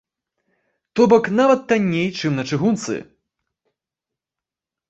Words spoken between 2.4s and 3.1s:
на чыгунцы.